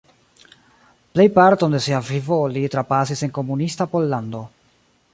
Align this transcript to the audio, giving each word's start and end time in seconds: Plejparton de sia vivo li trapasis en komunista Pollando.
Plejparton 1.17 1.75
de 1.77 1.83
sia 1.87 2.01
vivo 2.09 2.41
li 2.57 2.65
trapasis 2.77 3.25
en 3.29 3.35
komunista 3.39 3.89
Pollando. 3.95 4.43